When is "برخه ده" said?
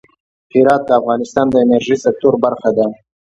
2.45-2.85